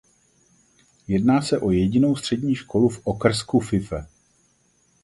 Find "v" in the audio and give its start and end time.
2.89-2.99